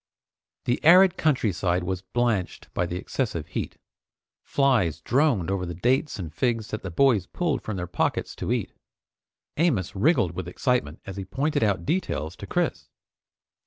The 0.65 0.83
arid 0.83 1.15
countryside 1.15 1.83
was 1.83 2.01
blanched 2.01 2.73
by 2.73 2.87
the 2.87 2.95
excessive 2.95 3.45
heat. 3.49 3.77
Flies 4.41 4.99
droned 4.99 5.51
over 5.51 5.63
the 5.63 5.75
dates 5.75 6.17
and 6.17 6.33
figs 6.33 6.69
that 6.69 6.81
the 6.81 6.89
boys 6.89 7.27
pulled 7.27 7.61
from 7.61 7.77
their 7.77 7.85
pockets 7.85 8.35
to 8.37 8.51
eat. 8.51 8.73
Amos 9.57 9.95
wriggled 9.95 10.31
with 10.31 10.47
excitement 10.47 11.01
as 11.05 11.17
he 11.17 11.25
pointed 11.25 11.61
out 11.61 11.85
details 11.85 12.35
to 12.37 12.47
Chris. 12.47 12.89